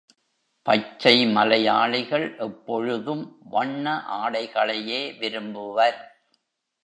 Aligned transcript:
பச்சை 0.65 1.25
மலையாளிகள் 1.27 2.25
எப்பொழுதும் 2.37 3.37
வண்ண 3.49 3.93
ஆடைகளையே 4.09 5.01
விரும்புவர். 5.19 5.99